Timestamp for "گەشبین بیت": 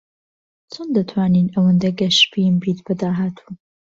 1.99-2.79